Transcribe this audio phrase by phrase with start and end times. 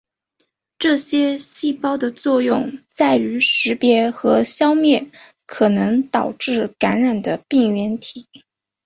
[0.79, 5.11] 这些细胞的作用在于识别和消灭
[5.45, 8.25] 可能导致感染的病原体。